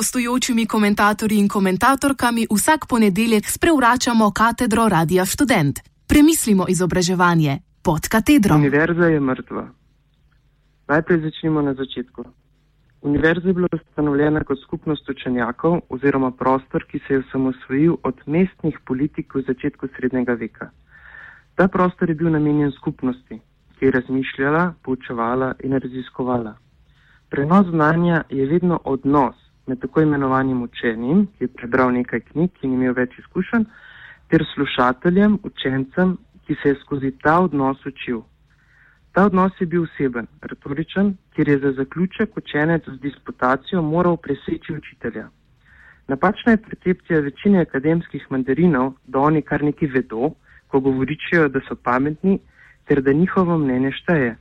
gostujočimi 0.00 0.64
komentatorji 0.66 1.38
in 1.38 1.48
komentatorkami 1.48 2.46
vsak 2.56 2.80
ponedeljek 2.88 3.44
sprevračamo 3.56 4.30
katedro 4.40 4.88
Radia 4.88 5.24
Student. 5.24 5.74
Premislimo 6.08 6.64
izobraževanje 6.68 7.52
pod 7.86 8.08
katedro. 8.08 8.54
Univerza 8.54 9.06
je 9.06 9.20
mrtva. 9.20 9.64
Najprej 10.88 11.18
začnimo 11.26 11.62
na 11.62 11.74
začetku. 11.74 12.24
Univerza 13.02 13.48
je 13.48 13.54
bila 13.58 13.68
ustanovljena 13.72 14.44
kot 14.44 14.58
skupnost 14.62 15.10
učenjakov 15.10 15.80
oziroma 15.88 16.30
prostor, 16.30 16.84
ki 16.90 16.98
se 17.04 17.14
je 17.14 17.22
osamosvojil 17.24 17.96
od 18.02 18.16
mestnih 18.26 18.78
politik 18.86 19.34
v 19.34 19.44
začetku 19.50 19.88
srednjega 19.96 20.32
veka. 20.32 20.70
Ta 21.54 21.68
prostor 21.68 22.08
je 22.08 22.14
bil 22.14 22.30
namenjen 22.30 22.72
skupnosti, 22.72 23.40
ki 23.76 23.84
je 23.84 23.90
razmišljala, 23.98 24.64
poučevala 24.82 25.52
in 25.64 25.76
raziskovala. 25.76 26.56
Prenos 27.28 27.66
znanja 27.66 28.24
je 28.30 28.46
vedno 28.46 28.80
odnos 28.84 29.39
med 29.70 29.78
tako 29.80 30.02
imenovanim 30.02 30.62
učenjem, 30.62 31.26
ki 31.26 31.44
je 31.44 31.54
prebral 31.54 31.92
nekaj 31.94 32.20
knjig 32.32 32.64
in 32.66 32.74
imel 32.74 32.94
več 32.96 33.14
izkušenj, 33.22 33.66
ter 34.30 34.42
slušateljem, 34.54 35.38
učencem, 35.46 36.16
ki 36.46 36.56
se 36.62 36.72
je 36.72 36.78
skozi 36.80 37.10
ta 37.22 37.36
odnos 37.44 37.84
učil. 37.86 38.24
Ta 39.14 39.26
odnos 39.28 39.60
je 39.60 39.66
bil 39.66 39.86
oseben, 39.86 40.26
retoričen, 40.42 41.12
kjer 41.34 41.48
je 41.48 41.58
za 41.64 41.72
zaključek 41.78 42.36
učenec 42.42 42.88
z 42.88 42.98
disputacijo 43.04 43.82
moral 43.82 44.16
preseči 44.16 44.74
učitelja. 44.74 45.28
Napačna 46.10 46.52
je 46.52 46.62
percepcija 46.66 47.20
večine 47.20 47.62
akademskih 47.62 48.26
mandarinov, 48.30 48.92
da 49.06 49.22
oni 49.30 49.42
kar 49.42 49.62
nekaj 49.62 49.88
vedo, 49.94 50.32
ko 50.66 50.80
govoričijo, 50.80 51.48
da 51.48 51.62
so 51.68 51.76
pametni, 51.76 52.38
ter 52.84 53.02
da 53.02 53.12
njihovo 53.12 53.58
mnenje 53.58 53.92
šteje. 54.02 54.36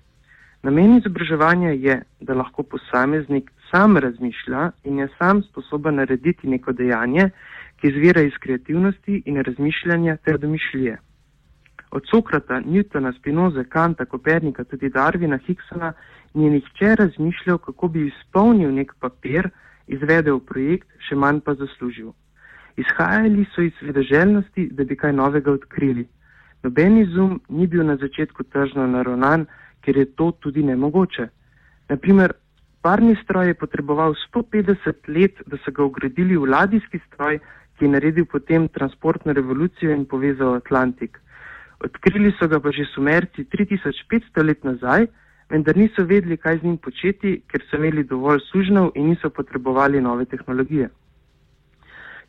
Namen 0.63 0.97
izobraževanja 0.97 1.69
je, 1.69 2.01
da 2.19 2.33
lahko 2.33 2.63
posameznik 2.63 3.51
sam 3.71 3.97
razmišlja 3.97 4.71
in 4.83 4.99
je 4.99 5.07
sam 5.17 5.43
sposoben 5.43 5.95
narediti 5.95 6.47
neko 6.47 6.71
dejanje, 6.71 7.29
ki 7.81 7.87
izvira 7.87 8.21
iz 8.21 8.33
kreativnosti 8.39 9.21
in 9.25 9.43
razmišljanja 9.43 10.17
ter 10.17 10.37
domišljije. 10.37 10.97
Od 11.91 12.03
Sokrata, 12.11 12.61
Newtona, 12.61 13.13
Spinoza, 13.19 13.63
Kanta, 13.63 14.05
Kopernika, 14.05 14.63
tudi 14.63 14.89
Darvina, 14.89 15.37
Higgsona 15.37 15.93
ni 16.33 16.49
nihče 16.49 16.95
razmišljal, 16.95 17.57
kako 17.57 17.87
bi 17.87 18.07
izpolnil 18.07 18.73
nek 18.73 18.93
papir, 18.99 19.49
izvedel 19.87 20.39
projekt, 20.39 20.87
še 21.07 21.15
manj 21.15 21.39
pa 21.45 21.55
zaslužil. 21.57 22.11
Izhajali 22.77 23.45
so 23.55 23.61
iz 23.61 23.81
vedoželjnosti, 23.81 24.69
da 24.71 24.83
bi 24.83 24.95
kaj 24.95 25.13
novega 25.13 25.51
odkrili. 25.51 26.05
Noben 26.63 26.97
izum 26.97 27.41
ni 27.49 27.67
bil 27.67 27.85
na 27.85 27.95
začetku 27.97 28.43
tržno 28.43 28.87
naravnan, 28.87 29.47
ker 29.81 29.97
je 29.97 30.05
to 30.05 30.31
tudi 30.31 30.63
nemogoče. 30.63 31.27
Naprimer, 31.89 32.33
parni 32.81 33.15
stroj 33.23 33.47
je 33.47 33.53
potreboval 33.53 34.13
150 34.33 35.07
let, 35.07 35.41
da 35.45 35.57
so 35.63 35.71
ga 35.71 35.83
ugradili 35.83 36.37
v 36.37 36.49
ladijski 36.49 36.99
stroj, 37.07 37.39
ki 37.77 37.85
je 37.85 37.91
naredil 37.91 38.25
potem 38.25 38.67
transportno 38.67 39.33
revolucijo 39.33 39.91
in 39.95 40.05
povezal 40.05 40.55
Atlantik. 40.55 41.19
Odkrili 41.79 42.33
so 42.39 42.47
ga 42.47 42.59
pa 42.59 42.71
že 42.71 42.85
sumerci 42.93 43.45
3500 43.45 44.43
let 44.43 44.63
nazaj, 44.63 45.07
vendar 45.49 45.77
niso 45.77 46.03
vedeli, 46.03 46.37
kaj 46.37 46.59
z 46.59 46.63
njim 46.63 46.77
početi, 46.77 47.41
ker 47.47 47.63
so 47.69 47.77
imeli 47.77 48.03
dovolj 48.03 48.39
sužnjev 48.51 48.91
in 48.95 49.09
niso 49.09 49.29
potrebovali 49.29 50.01
nove 50.01 50.25
tehnologije. 50.25 50.89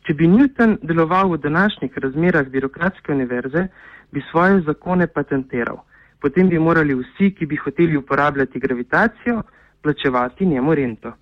Če 0.07 0.13
bi 0.13 0.27
Newton 0.27 0.79
deloval 0.81 1.29
v 1.29 1.37
današnjih 1.37 1.97
razmerah 1.97 2.47
birokratske 2.47 3.11
univerze, 3.11 3.67
bi 4.11 4.23
svoje 4.31 4.61
zakone 4.61 5.07
patentiral 5.07 5.83
potem 6.21 6.49
bi 6.49 6.59
morali 6.59 6.95
vsi, 6.95 7.31
ki 7.35 7.45
bi 7.45 7.57
hoteli 7.57 7.97
uporabljati 7.97 8.59
gravitacijo, 8.59 9.41
plačevati 9.81 10.45
njemu 10.45 10.75
rento. 10.75 11.13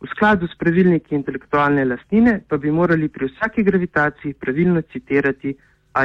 V 0.00 0.06
skladu 0.14 0.46
s 0.46 0.58
pravilniki 0.58 1.14
intelektualne 1.14 1.84
lastnine 1.84 2.40
pa 2.48 2.56
bi 2.56 2.70
morali 2.70 3.08
pri 3.08 3.26
vsaki 3.26 3.62
gravitaciji 3.62 4.34
pravilno 4.34 4.82
citirati 4.92 5.56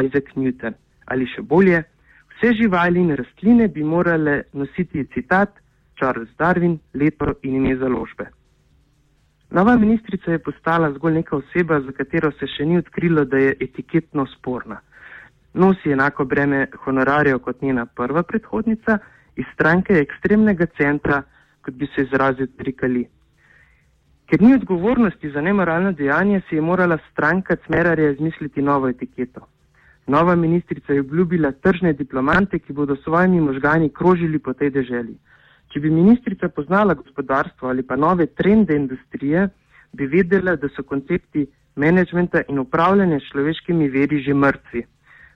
Isaac 0.05 0.35
Newton. 0.35 0.73
Ali 1.05 1.27
še 1.27 1.41
bolje, 1.41 1.83
vse 2.35 2.53
živali 2.61 2.99
in 2.99 3.15
rastline 3.15 3.67
bi 3.67 3.83
morale 3.83 4.43
nositi 4.53 5.05
citat 5.13 5.59
Charles 5.99 6.29
Darwin, 6.39 6.79
leto 6.93 7.35
in 7.43 7.55
ime 7.55 7.75
založbe. 7.77 8.29
Nova 9.51 9.75
ministrica 9.77 10.31
je 10.31 10.39
postala 10.39 10.89
zgolj 10.95 11.13
neka 11.13 11.35
oseba, 11.37 11.81
za 11.81 11.91
katero 11.91 12.31
se 12.39 12.47
še 12.47 12.65
ni 12.65 12.77
odkrilo, 12.77 13.25
da 13.25 13.37
je 13.37 13.53
etiketno 13.59 14.25
sporna 14.37 14.81
nosi 15.53 15.91
enako 15.91 16.25
breme 16.25 16.67
honorarjev 16.83 17.39
kot 17.39 17.61
njena 17.61 17.85
prva 17.85 18.23
predhodnica, 18.23 18.97
iz 19.35 19.45
stranke 19.53 19.93
ekstremnega 19.93 20.65
centra, 20.77 21.21
kot 21.65 21.73
bi 21.73 21.87
se 21.95 22.03
izrazil 22.03 22.47
Trikali. 22.57 23.07
Ker 24.29 24.41
ni 24.41 24.53
odgovornosti 24.53 25.31
za 25.31 25.41
nemoralno 25.41 25.91
dejanje, 25.91 26.41
si 26.49 26.55
je 26.55 26.61
morala 26.61 26.97
stranka 27.11 27.55
Cmerarja 27.65 28.11
izmisliti 28.11 28.61
novo 28.61 28.89
etiketo. 28.89 29.47
Nova 30.07 30.35
ministrica 30.35 30.93
je 30.93 30.99
obljubila 30.99 31.51
tržne 31.51 31.93
diplomante, 31.93 32.59
ki 32.59 32.73
bodo 32.73 32.95
svojimi 32.95 33.41
možgani 33.41 33.89
krožili 33.89 34.39
po 34.39 34.53
tej 34.53 34.69
deželi. 34.69 35.15
Če 35.71 35.79
bi 35.79 35.89
ministrica 35.89 36.49
poznala 36.49 36.93
gospodarstvo 36.93 37.69
ali 37.69 37.83
pa 37.83 37.95
nove 37.95 38.25
trende 38.25 38.75
industrije, 38.75 39.47
bi 39.93 40.07
vedela, 40.07 40.55
da 40.55 40.69
so 40.69 40.83
koncepti 40.83 41.45
menedžmenta 41.75 42.43
in 42.49 42.59
upravljanja 42.59 43.19
človeškimi 43.31 43.89
veri 43.89 44.21
že 44.21 44.33
mrtvi. 44.33 44.83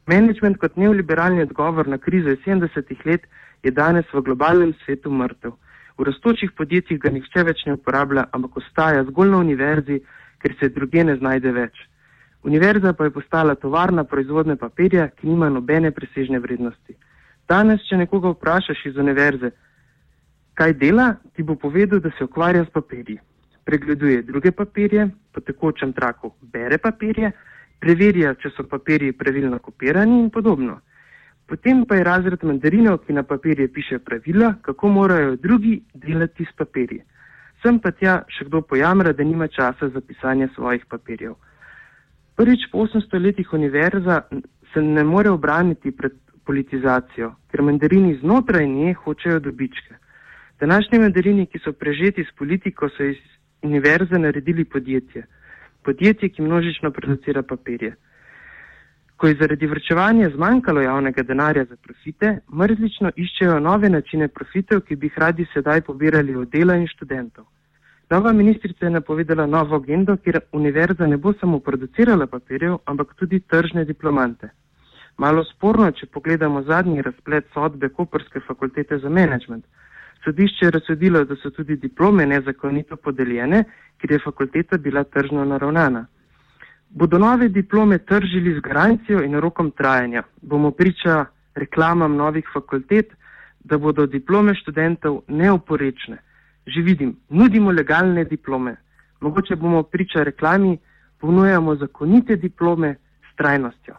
Management 0.07 0.57
kot 0.57 0.75
neoliberalni 0.77 1.41
odgovor 1.41 1.87
na 1.87 1.97
krizo 1.97 2.35
70-ih 2.45 3.05
let 3.05 3.27
je 3.63 3.71
danes 3.71 4.05
v 4.13 4.21
globalnem 4.21 4.73
svetu 4.83 5.11
mrtev. 5.11 5.55
V 5.97 6.05
rastočih 6.05 6.51
podjetjih 6.57 6.99
ga 7.01 7.09
nihče 7.09 7.43
več 7.43 7.65
ne 7.65 7.73
uporablja, 7.73 8.27
ampak 8.31 8.57
ostaja 8.61 9.03
zgolj 9.09 9.31
na 9.33 9.37
univerzi, 9.41 10.01
ker 10.41 10.53
se 10.59 10.69
druge 10.69 11.03
ne 11.03 11.15
znajde 11.17 11.51
več. 11.51 11.79
Univerza 12.43 12.93
pa 12.93 13.07
je 13.07 13.11
postala 13.11 13.55
tovarna 13.55 14.03
proizvodne 14.03 14.55
papirja, 14.55 15.09
ki 15.09 15.27
nima 15.27 15.49
nobene 15.49 15.91
presežne 15.91 16.39
vrednosti. 16.39 16.93
Danes, 17.49 17.81
če 17.89 17.97
nekoga 17.97 18.35
vprašaš 18.35 18.85
iz 18.91 18.99
univerze, 19.01 19.51
kaj 20.57 20.73
dela, 20.77 21.15
ti 21.33 21.43
bo 21.43 21.55
povedal, 21.55 21.99
da 21.99 22.11
se 22.17 22.23
ukvarja 22.23 22.65
s 22.65 22.73
papirji. 22.73 23.17
Pregleduje 23.65 24.21
druge 24.23 24.51
papirje, 24.51 25.09
po 25.33 25.41
tekočem 25.41 25.93
traku 25.93 26.31
bere 26.41 26.77
papirje, 26.77 27.31
preverja, 27.79 28.35
če 28.41 28.53
so 28.55 28.65
papirji 28.69 29.17
pravilno 29.17 29.59
kopirani 29.59 30.21
in 30.21 30.29
podobno. 30.29 30.79
Potem 31.47 31.85
pa 31.85 31.95
je 31.95 32.03
razred 32.03 32.43
mandarinov, 32.43 32.97
ki 33.05 33.13
na 33.13 33.23
papirje 33.23 33.67
piše 33.73 33.99
pravila, 33.99 34.53
kako 34.61 34.89
morajo 34.89 35.35
drugi 35.35 35.81
delati 35.93 36.45
s 36.45 36.55
papirji. 36.57 37.01
Sem 37.63 37.79
pa 37.79 37.91
tja 37.91 38.21
še 38.27 38.45
kdo 38.49 38.61
pojamra, 38.61 39.13
da 39.13 39.23
nima 39.23 39.47
časa 39.47 39.89
za 39.89 40.01
pisanje 40.01 40.49
svojih 40.55 40.85
papirjev. 40.89 41.37
Prvič 42.35 42.67
po 42.71 42.83
800 42.85 43.21
letih 43.23 43.53
univerza 43.53 44.21
se 44.73 44.81
ne 44.81 45.03
more 45.03 45.29
obraniti 45.29 45.91
pred 45.91 46.13
politizacijo, 46.45 47.31
ker 47.51 47.61
mandarini 47.61 48.19
znotraj 48.19 48.67
nje 48.67 48.93
hočejo 48.93 49.39
dobičke. 49.39 49.95
Današnji 50.59 50.99
mandarini, 50.99 51.45
ki 51.45 51.59
so 51.63 51.73
prežeti 51.73 52.23
s 52.23 52.35
politiko, 52.37 52.89
so 52.89 53.03
iz 53.03 53.17
univerze 53.63 54.19
naredili 54.19 54.65
podjetje 54.65 55.23
podjetje, 55.87 56.29
ki 56.29 56.41
množično 56.41 56.91
producira 56.91 57.41
papirje. 57.43 57.95
Ko 59.17 59.27
je 59.27 59.35
zaradi 59.39 59.67
vrčevanja 59.67 60.29
zmanjkalo 60.29 60.81
javnega 60.81 61.23
denarja 61.23 61.65
za 61.65 61.75
profite, 61.75 62.39
mrzlično 62.53 63.11
iščejo 63.15 63.59
nove 63.59 63.89
načine 63.89 64.27
profitev, 64.27 64.81
ki 64.81 64.95
bi 64.95 65.09
jih 65.09 65.17
radi 65.17 65.45
sedaj 65.53 65.81
pobirali 65.81 66.35
od 66.35 66.49
dela 66.53 66.75
in 66.75 66.87
študentov. 66.87 67.45
Nova 68.09 68.31
ministrica 68.33 68.85
je 68.85 68.91
napovedala 68.91 69.45
novo 69.45 69.75
agendo, 69.75 70.15
kjer 70.17 70.39
univerza 70.51 71.07
ne 71.07 71.17
bo 71.17 71.33
samo 71.33 71.59
producirala 71.59 72.27
papirjev, 72.27 72.77
ampak 72.85 73.13
tudi 73.15 73.39
tržne 73.39 73.85
diplomante. 73.85 74.49
Malo 75.17 75.43
sporno, 75.43 75.89
če 75.91 76.05
pogledamo 76.05 76.61
zadnji 76.63 77.01
razplet 77.01 77.47
sodbe 77.53 77.89
Koperske 77.89 78.39
fakultete 78.47 78.99
za 78.99 79.09
management. 79.09 79.65
Sodišče 80.23 80.65
je 80.65 80.71
razsodilo, 80.71 81.23
da 81.25 81.35
so 81.41 81.49
tudi 81.49 81.75
diplome 81.75 82.25
nezakonito 82.25 82.95
podeljene, 82.95 83.63
ker 83.97 84.11
je 84.11 84.19
fakulteta 84.23 84.77
bila 84.77 85.03
tržno 85.03 85.45
naravnana. 85.45 86.05
Bodo 86.89 87.17
nove 87.17 87.49
diplome 87.49 87.97
tržili 87.97 88.55
z 88.55 88.61
garancijo 88.61 89.23
in 89.23 89.39
rokom 89.39 89.71
trajanja? 89.71 90.23
Bomo 90.41 90.71
priča 90.71 91.25
reklamam 91.55 92.15
novih 92.15 92.49
fakultet, 92.53 93.13
da 93.59 93.77
bodo 93.77 94.05
diplome 94.05 94.55
študentov 94.55 95.21
neoporečne? 95.27 96.17
Že 96.65 96.81
vidim, 96.81 97.15
nudimo 97.29 97.71
legalne 97.71 98.23
diplome. 98.23 98.75
Mogoče 99.21 99.55
bomo 99.55 99.83
priča 99.83 100.23
reklami, 100.23 100.77
ponujamo 101.19 101.75
zakonite 101.75 102.35
diplome 102.35 102.95
s 103.31 103.35
trajnostjo. 103.35 103.95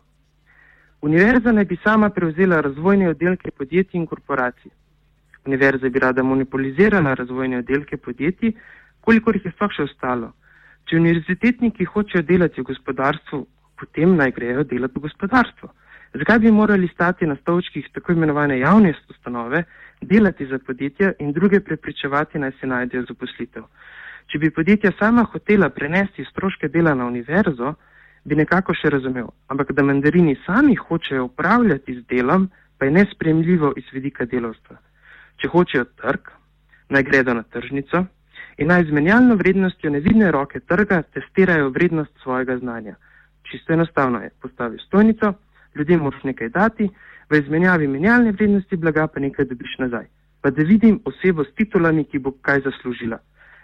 Univerza 1.01 1.53
naj 1.53 1.65
bi 1.65 1.77
sama 1.85 2.11
prevzela 2.11 2.61
razvojne 2.61 3.09
oddelke 3.09 3.51
podjetij 3.51 3.99
in 3.99 4.07
korporacij. 4.07 4.71
Univerza 5.47 5.89
bi 5.89 5.99
rada 5.99 6.23
monopolizirala 6.23 7.15
razvojne 7.15 7.59
oddelke 7.59 7.97
podjetij, 7.97 8.53
kolikor 9.01 9.37
jih 9.37 9.45
je 9.45 9.53
sploh 9.53 9.73
še 9.73 9.83
ostalo. 9.83 10.33
Če 10.89 10.97
univerzitetniki 10.97 11.85
hočejo 11.85 12.23
delati 12.25 12.63
v 12.63 12.71
gospodarstvu, 12.71 13.43
potem 13.77 14.15
naj 14.17 14.31
grejo 14.33 14.63
delati 14.65 14.97
v 14.97 15.05
gospodarstvo. 15.05 15.69
Zakaj 16.17 16.39
bi 16.41 16.53
morali 16.53 16.89
stati 16.89 17.27
na 17.29 17.37
stolčkih 17.37 17.91
tako 17.93 18.15
imenovane 18.17 18.57
javne 18.59 18.95
ustanove, 19.13 19.63
delati 20.01 20.47
za 20.47 20.59
podjetja 20.59 21.13
in 21.21 21.33
druge 21.37 21.61
prepričevati 21.61 22.39
naj 22.39 22.57
se 22.61 22.67
najdejo 22.67 23.05
zaposlitev? 23.11 23.69
Če 24.33 24.39
bi 24.39 24.51
podjetja 24.51 24.95
sama 24.99 25.27
hotela 25.29 25.69
prenesti 25.69 26.25
stroške 26.31 26.73
dela 26.73 26.95
na 26.95 27.05
univerzo, 27.07 27.75
bi 28.25 28.41
nekako 28.41 28.73
še 28.75 28.89
razumel. 28.89 29.29
Ampak 29.53 29.77
da 29.77 29.85
mandarini 29.85 30.39
sami 30.47 30.75
hočejo 30.75 31.29
upravljati 31.29 32.01
z 32.01 32.07
delom, 32.09 32.49
pa 32.79 32.89
je 32.89 32.97
nespremljivo 32.97 33.75
iz 33.77 33.85
vidika 33.93 34.25
delovstva. 34.25 34.81
Če 35.37 35.53
hočejo 35.53 35.85
trg, 36.01 36.33
naj 36.89 37.05
gredo 37.05 37.37
na 37.37 37.45
tržnico 37.45 38.09
in 38.59 38.69
naj 38.69 38.85
z 38.85 38.91
menjalno 38.93 39.35
vrednostjo 39.35 39.91
nevidne 39.91 40.31
roke 40.31 40.61
trga 40.61 41.03
testirajo 41.03 41.71
vrednost 41.71 42.13
svojega 42.23 42.59
znanja. 42.59 42.95
Čisto 43.43 43.73
enostavno 43.73 44.21
je, 44.21 44.31
postavi 44.43 44.79
stojnico, 44.87 45.33
ljudem 45.75 46.01
moraš 46.01 46.25
nekaj 46.25 46.49
dati, 46.49 46.89
v 47.31 47.39
izmenjavi 47.39 47.89
menjalne 47.89 48.33
vrednosti 48.33 48.77
blaga 48.77 49.07
pa 49.07 49.21
nekaj 49.21 49.45
dobiš 49.45 49.79
nazaj. 49.79 50.07
Pa 50.41 50.51
da 50.51 50.63
vidim 50.63 51.01
osebo 51.05 51.45
s 51.45 51.55
titulami, 51.55 52.05
ki 52.05 52.19
bo 52.19 52.33
kaj 52.43 52.61
zaslužila. 52.61 53.19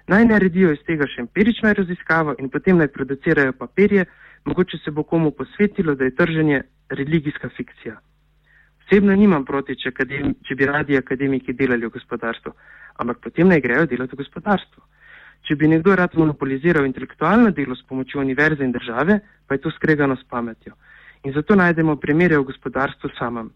Naj 0.06 0.25
naredijo 0.25 0.73
iz 0.73 0.82
tega 0.87 1.06
še 1.06 1.23
empirično 1.25 1.73
raziskavo 1.73 2.35
in 2.38 2.50
potem 2.50 2.79
naj 2.79 2.88
producirajo 2.88 3.52
papirje, 3.52 4.05
mogoče 4.44 4.79
se 4.85 4.90
bo 4.90 5.02
komu 5.02 5.31
posvetilo, 5.31 5.94
da 5.94 6.05
je 6.05 6.14
trženje 6.14 6.62
religijska 6.88 7.49
fikcija. 7.56 8.00
Osebno 8.85 9.15
nimam 9.17 9.45
proti, 9.49 9.77
če, 9.81 9.95
akademi, 9.95 10.35
če 10.45 10.55
bi 10.55 10.67
radi 10.69 10.97
akademiki 10.99 11.55
delali 11.57 11.87
v 11.89 11.95
gospodarstvu, 11.95 12.53
ampak 13.01 13.23
potem 13.25 13.49
naj 13.49 13.63
grejo 13.65 13.87
delati 13.89 14.13
v 14.13 14.21
gospodarstvo. 14.21 14.83
Če 15.45 15.57
bi 15.61 15.69
nekdo 15.69 15.95
rad 15.97 16.15
monopoliziral 16.17 16.87
intelektualno 16.89 17.51
delo 17.57 17.77
s 17.77 17.85
pomočjo 17.89 18.21
univerze 18.21 18.65
in 18.65 18.73
države, 18.73 19.19
pa 19.47 19.57
je 19.57 19.63
to 19.65 19.73
skregano 19.73 20.17
s 20.17 20.25
pametjo. 20.29 20.77
In 21.25 21.33
zato 21.33 21.57
najdemo 21.57 21.97
primere 21.97 22.37
v 22.39 22.45
gospodarstvu 22.51 23.11
samem. 23.19 23.51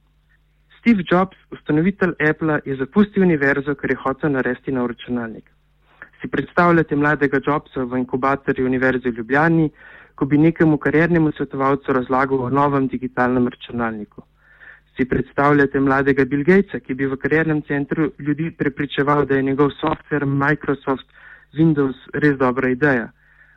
Steve 0.79 1.05
Jobs, 1.05 1.37
ustanovitelj 1.53 2.15
Apple, 2.31 2.61
je 2.65 2.77
zapustil 2.77 3.25
univerzo, 3.25 3.75
ker 3.75 3.93
je 3.93 4.01
hotel 4.01 4.33
narediti 4.33 4.73
nov 4.73 4.89
računalnik. 4.93 5.45
Si 6.21 6.29
predstavljate 6.29 6.97
mladega 6.97 7.41
Jobsa 7.45 7.85
v 7.85 8.01
inkubatorju 8.01 8.67
Univerze 8.67 9.11
v 9.11 9.21
Ljubljani, 9.21 9.69
ko 10.15 10.27
bi 10.27 10.39
nekemu 10.39 10.79
kariernemu 10.79 11.33
svetovalcu 11.37 11.93
razlagal 11.93 12.41
o 12.47 12.51
novem 12.51 12.89
digitalnem 12.89 13.49
računalniku. 13.49 14.25
Si 14.99 15.05
predstavljate 15.05 15.81
mladega 15.81 16.25
Bill 16.25 16.43
Gatesa, 16.43 16.81
ki 16.83 16.95
bi 16.99 17.07
v 17.07 17.17
kariernem 17.23 17.61
centru 17.69 18.09
ljudi 18.19 18.49
prepričeval, 18.51 19.27
da 19.31 19.37
je 19.37 19.45
njegov 19.47 19.71
software 19.79 20.27
Microsoft 20.27 21.07
Windows 21.55 22.01
res 22.15 22.35
dobra 22.39 22.73
ideja. 22.75 23.05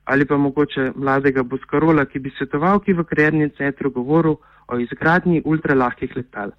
Ali 0.06 0.26
pa 0.26 0.38
mogoče 0.38 0.92
mladega 0.96 1.44
Boskarola, 1.44 2.06
ki 2.06 2.20
bi 2.20 2.34
svetovalki 2.38 2.94
v 2.94 3.08
kariernem 3.10 3.50
centru 3.58 3.90
govoril 3.90 4.38
o 4.68 4.80
izgradnji 4.86 5.42
ultralahkih 5.46 6.16
letal. 6.16 6.54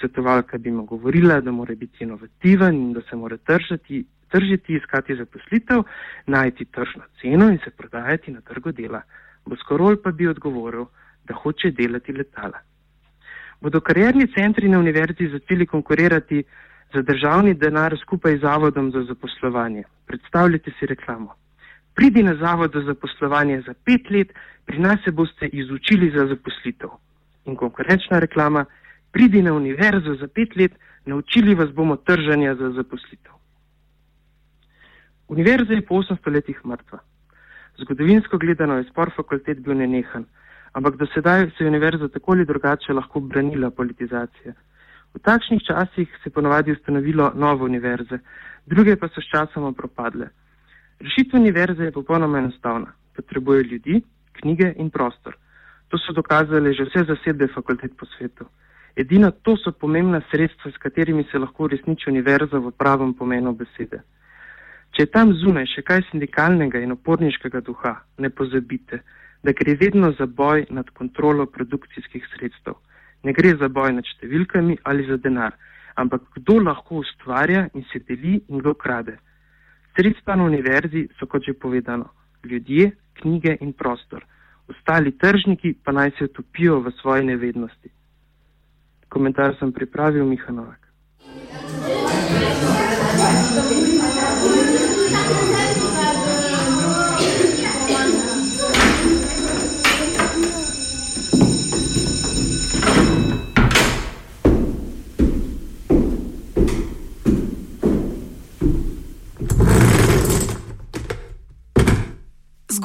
Svetovalka 0.00 0.58
bi 0.58 0.76
mu 0.76 0.84
govorila, 0.84 1.40
da 1.40 1.50
mora 1.50 1.74
biti 1.74 2.04
inovativen 2.04 2.76
in 2.76 2.92
da 2.92 3.00
se 3.08 3.16
mora 3.16 3.36
tržiti, 3.36 4.04
tržiti 4.28 4.76
iskati 4.76 5.16
zaposlitev, 5.16 5.86
najti 6.26 6.64
tržno 6.64 7.08
ceno 7.20 7.48
in 7.48 7.58
se 7.64 7.70
prodajati 7.70 8.32
na 8.32 8.40
trgu 8.40 8.72
dela. 8.72 9.02
Boskorol 9.46 9.96
pa 10.04 10.10
bi 10.10 10.28
odgovoril, 10.28 10.84
da 11.24 11.34
hoče 11.34 11.70
delati 11.70 12.12
letala. 12.12 12.60
Bodo 13.60 13.80
karierni 13.80 14.26
centri 14.34 14.68
na 14.68 14.78
univerzi 14.78 15.28
začeli 15.28 15.66
konkurirati 15.66 16.44
za 16.94 17.02
državni 17.02 17.54
denar 17.54 17.96
skupaj 18.02 18.36
z 18.36 18.40
Zavodom 18.40 18.90
za 18.90 19.02
zaposlovanje. 19.02 19.82
Predstavljate 20.06 20.70
si 20.78 20.86
reklamo. 20.86 21.34
Pridi 21.94 22.22
na 22.22 22.34
Zavod 22.34 22.72
za 22.74 22.82
zaposlovanje 22.86 23.62
za 23.66 23.74
pet 23.84 24.10
let, 24.10 24.32
pri 24.66 24.78
nas 24.78 25.00
se 25.04 25.10
boste 25.10 25.46
izučili 25.46 26.10
za 26.16 26.26
zaposlitev. 26.26 26.90
In 27.44 27.56
konkurenčna 27.56 28.18
reklama, 28.18 28.64
pridi 29.12 29.42
na 29.42 29.54
univerzo 29.54 30.14
za 30.14 30.28
pet 30.28 30.56
let, 30.56 30.72
naučili 31.06 31.54
vas 31.54 31.70
bomo 31.70 31.96
tržanja 31.96 32.54
za 32.54 32.70
zaposlitev. 32.70 33.32
Univerza 35.28 35.72
je 35.72 35.86
po 35.86 35.94
800 35.94 36.32
letih 36.32 36.60
mrtva. 36.64 36.98
Zgodovinsko 37.78 38.38
gledano 38.38 38.76
je 38.76 38.84
spor 38.84 39.10
fakultet 39.16 39.58
bil 39.60 39.74
nenehan, 39.74 40.24
ampak 40.78 40.96
do 40.96 41.06
sedaj 41.14 41.50
se 41.50 41.64
je 41.64 41.68
univerza 41.68 42.08
tako 42.08 42.32
ali 42.32 42.44
drugače 42.46 42.92
lahko 42.92 43.20
branila 43.20 43.70
politizacije. 43.70 44.54
V 45.14 45.18
takšnih 45.18 45.62
časih 45.66 46.08
se 46.22 46.28
je 46.28 46.34
ponovadi 46.34 46.72
ustanovilo 46.72 47.32
nove 47.34 47.64
univerze, 47.64 48.18
druge 48.66 48.96
pa 48.96 49.08
so 49.08 49.20
s 49.20 49.30
časoma 49.32 49.72
propadle. 49.72 50.28
Rešitev 51.00 51.40
univerze 51.40 51.84
je 51.84 51.92
popolnoma 51.92 52.38
enostavna. 52.38 52.92
Potrebuje 53.16 53.62
ljudi, 53.62 54.02
knjige 54.32 54.72
in 54.76 54.90
prostor. 54.90 55.34
To 55.88 55.98
so 55.98 56.12
dokazali 56.12 56.74
že 56.74 56.84
vse 56.84 57.04
zasedbe 57.08 57.48
fakultet 57.54 57.96
po 57.96 58.06
svetu. 58.06 58.44
Edino 58.96 59.30
to 59.30 59.56
so 59.56 59.72
pomembna 59.72 60.20
sredstva, 60.30 60.70
s 60.70 60.78
katerimi 60.78 61.24
se 61.30 61.38
lahko 61.38 61.64
uresniči 61.64 62.10
univerza 62.10 62.58
v 62.58 62.70
pravem 62.70 63.14
pomenu 63.14 63.52
besede. 63.52 64.02
Če 64.90 65.02
je 65.02 65.10
tam 65.10 65.32
zunaj 65.32 65.66
še 65.74 65.82
kaj 65.82 66.02
sindikalnega 66.10 66.80
in 66.82 66.92
oporniškega 66.92 67.60
duha, 67.60 67.94
ne 68.18 68.30
pozabite, 68.30 69.02
da 69.42 69.52
gre 69.52 69.74
vedno 69.80 70.12
za 70.18 70.26
boj 70.26 70.66
nad 70.70 70.90
kontrolo 70.90 71.46
produkcijskih 71.46 72.26
sredstev. 72.34 72.74
Ne 73.22 73.32
gre 73.32 73.56
za 73.60 73.68
boj 73.68 73.92
nad 73.92 74.04
številkami 74.04 74.78
ali 74.84 75.06
za 75.06 75.16
denar, 75.16 75.54
ampak 75.96 76.22
kdo 76.36 76.58
lahko 76.62 77.02
ustvarja 77.02 77.68
in 77.74 77.84
se 77.92 77.98
deli 78.08 78.40
in 78.48 78.58
kdo 78.58 78.74
krade. 78.74 79.18
Sredstva 79.96 80.36
na 80.36 80.44
univerzi 80.44 81.08
so, 81.18 81.26
kot 81.26 81.42
že 81.42 81.58
povedano, 81.58 82.10
ljudje, 82.44 82.92
knjige 83.20 83.56
in 83.60 83.72
prostor. 83.72 84.24
Ostali 84.68 85.16
tržniki 85.18 85.74
pa 85.84 85.92
naj 85.92 86.10
se 86.18 86.24
utopijo 86.24 86.80
v 86.80 86.92
svoji 87.00 87.24
nevednosti. 87.24 87.90
Komentar 89.08 89.56
sem 89.58 89.72
pripravil 89.72 90.24
Miha 90.24 90.52
Novak. 90.52 90.88
Z 96.14 96.17